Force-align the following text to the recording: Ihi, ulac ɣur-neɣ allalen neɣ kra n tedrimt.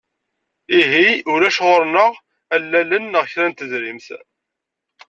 Ihi, 0.79 1.07
ulac 1.33 1.57
ɣur-neɣ 1.65 2.13
allalen 2.55 3.03
neɣ 3.11 3.25
kra 3.31 3.47
n 3.47 3.53
tedrimt. 3.53 4.07